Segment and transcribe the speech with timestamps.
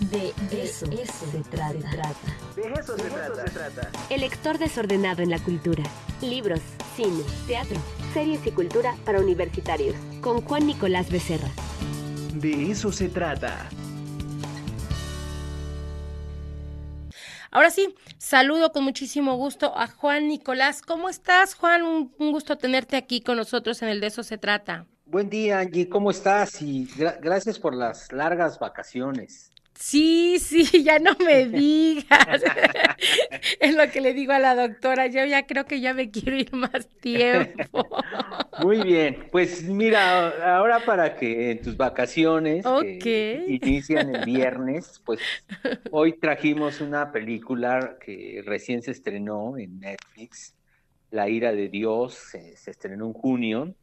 [0.00, 1.72] De eso, se, trata.
[2.54, 3.90] De eso, se, trata.
[4.10, 5.82] El lector desordenado en la cultura.
[6.22, 6.60] Libros,
[6.94, 7.76] cine, teatro,
[8.14, 9.96] series y cultura para universitarios.
[10.20, 11.48] Con Juan Nicolás Becerra.
[12.34, 13.68] De eso se trata.
[17.50, 20.80] Ahora sí, saludo con muchísimo gusto a Juan Nicolás.
[20.80, 21.82] ¿Cómo estás, Juan?
[21.82, 24.86] Un, gusto tenerte aquí con nosotros en el De eso se trata.
[25.06, 25.88] Buen día, Angie.
[25.88, 26.62] ¿Cómo estás?
[26.62, 26.88] Y
[27.20, 29.50] gracias por las largas vacaciones.
[29.78, 32.42] Sí, sí, ya no me digas.
[33.60, 35.06] es lo que le digo a la doctora.
[35.06, 37.86] Yo ya creo que ya me quiero ir más tiempo.
[38.60, 42.66] Muy bien, pues mira, ahora para que en tus vacaciones
[43.00, 45.20] que inician el viernes, pues
[45.92, 50.56] hoy trajimos una película que recién se estrenó en Netflix,
[51.12, 53.74] La ira de Dios, se, se estrenó en junio.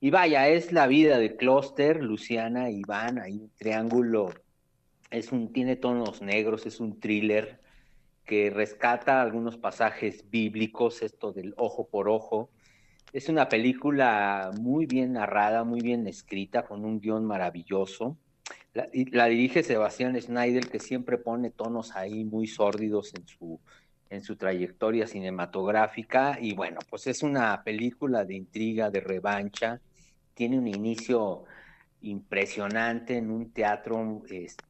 [0.00, 4.32] Y vaya, es la vida de Cluster, Luciana, Iván, hay un triángulo
[5.14, 7.60] es un, tiene tonos negros, es un thriller
[8.24, 12.50] que rescata algunos pasajes bíblicos, esto del ojo por ojo.
[13.12, 18.16] Es una película muy bien narrada, muy bien escrita, con un guion maravilloso.
[18.72, 23.60] La, dirige Sebastián Schneider, que siempre pone tonos ahí muy sórdidos en su,
[24.10, 26.38] en su trayectoria cinematográfica.
[26.40, 29.80] Y bueno, pues es una película de intriga, de revancha.
[30.34, 31.44] Tiene un inicio
[32.00, 34.64] impresionante en un teatro este,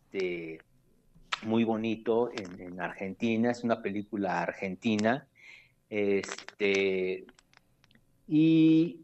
[1.42, 5.26] muy bonito en, Argentina, es una película argentina.
[5.90, 7.24] Este,
[8.26, 9.00] y,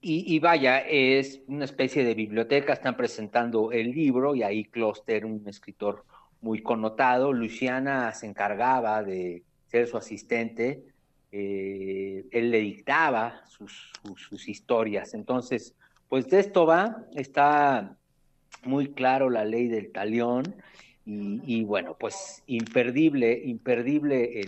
[0.00, 5.46] y, vaya, es una especie de biblioteca, están presentando el libro y ahí Kloster, un
[5.48, 6.04] escritor
[6.40, 10.84] muy connotado, Luciana se encargaba de ser su asistente,
[11.32, 15.74] eh, él le dictaba sus historias, entonces
[16.08, 17.96] pues de esto va, está
[18.66, 20.56] muy claro la ley del talión
[21.06, 24.40] y, bueno, pues imperdible, imperdible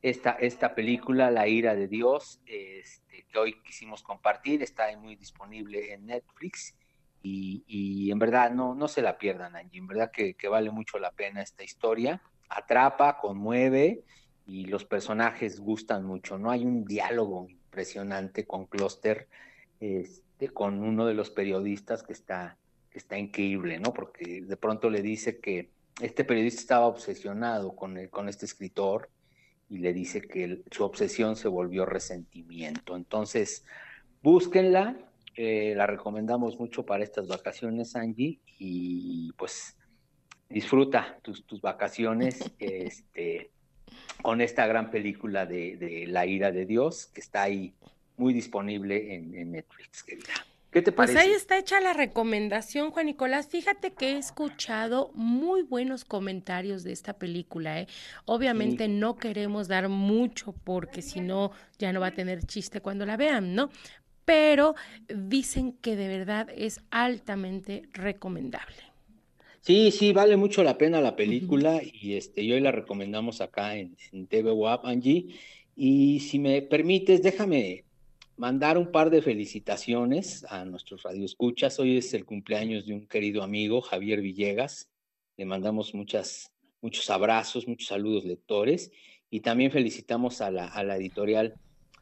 [0.00, 5.92] esta, esta película, La ira de Dios, este, que hoy quisimos compartir, está muy disponible
[5.92, 6.76] en Netflix
[7.22, 10.98] y, en verdad no, no se la pierdan, Angie, en verdad que, que vale mucho
[10.98, 14.04] la pena esta historia, atrapa, conmueve
[14.46, 16.50] y los personajes gustan mucho, ¿no?
[16.50, 19.28] Hay un diálogo impresionante con Cluster,
[19.80, 22.58] este, con uno de los periodistas que está,
[22.94, 23.92] está increíble, ¿no?
[23.92, 29.10] Porque de pronto le dice que este periodista estaba obsesionado con, el, con este escritor
[29.68, 32.96] y le dice que su obsesión se volvió resentimiento.
[32.96, 33.64] Entonces,
[34.22, 34.96] búsquenla,
[35.36, 39.76] eh, la recomendamos mucho para estas vacaciones, Angie, y pues
[40.48, 43.50] disfruta tus, tus vacaciones este,
[44.22, 47.74] con esta gran película de, de La ira de Dios, que está ahí
[48.16, 50.34] muy disponible en, Netflix, querida.
[50.74, 51.14] ¿Qué te parece?
[51.14, 53.46] Pues ahí está hecha la recomendación, Juan Nicolás.
[53.46, 57.80] Fíjate que he escuchado muy buenos comentarios de esta película.
[57.80, 57.86] ¿eh?
[58.24, 63.06] Obviamente no queremos dar mucho porque si no ya no va a tener chiste cuando
[63.06, 63.70] la vean, ¿no?
[64.24, 64.74] Pero
[65.06, 68.74] dicen que de verdad es altamente recomendable.
[69.60, 73.96] Sí, sí, vale mucho la pena la película y este, hoy la recomendamos acá en,
[74.10, 75.36] en TV WAP, Angie.
[75.76, 77.84] Y si me permites, déjame
[78.36, 81.78] mandar un par de felicitaciones a nuestros radioescuchas.
[81.78, 84.88] Hoy es el cumpleaños de un querido amigo, Javier Villegas.
[85.36, 86.50] Le mandamos muchas,
[86.80, 88.90] muchos abrazos, muchos saludos lectores.
[89.30, 91.54] Y también felicitamos a la, a la editorial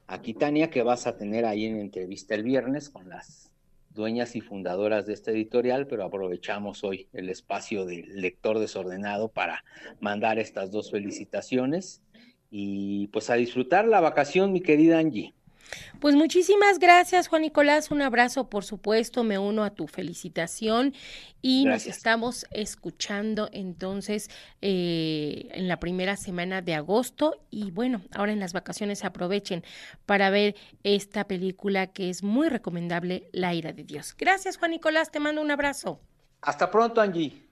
[0.07, 3.51] Aquitania, que vas a tener ahí en entrevista el viernes con las
[3.91, 9.65] dueñas y fundadoras de esta editorial, pero aprovechamos hoy el espacio del lector desordenado para
[10.01, 12.03] mandar estas dos felicitaciones
[12.51, 15.35] y pues a disfrutar la vacación, mi querida Angie.
[16.01, 17.91] Pues muchísimas gracias, Juan Nicolás.
[17.91, 19.25] Un abrazo, por supuesto.
[19.25, 20.95] Me uno a tu felicitación
[21.41, 24.31] y nos estamos escuchando entonces
[24.61, 27.41] eh, en la primera semana de agosto.
[27.51, 29.65] Y bueno, ahora en las vacaciones aprovechen
[30.07, 34.15] para ver esta película que es muy recomendable, La ira de Dios.
[34.19, 35.11] Gracias, Juan Nicolás.
[35.11, 36.01] Te mando un abrazo.
[36.41, 37.52] Hasta pronto, Angie.